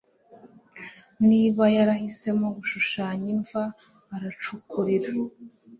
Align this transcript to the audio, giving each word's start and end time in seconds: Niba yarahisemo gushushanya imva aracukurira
Niba 1.29 1.63
yarahisemo 1.77 2.47
gushushanya 2.57 3.27
imva 3.35 3.63
aracukurira 4.15 5.11